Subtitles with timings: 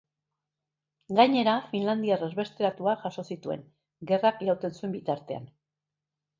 [1.19, 3.63] Gainera, finlandiar erbesteratuak jaso zituen,
[4.15, 5.51] gerrak irauten zuen bitartean.